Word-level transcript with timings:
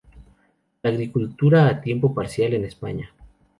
La 0.81 0.89
agricultura 0.89 1.67
a 1.67 1.79
tiempo 1.79 2.11
parcial 2.11 2.53
en 2.55 2.65
España". 2.65 3.13